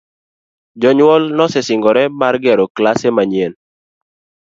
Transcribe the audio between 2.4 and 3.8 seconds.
gero klase manyien.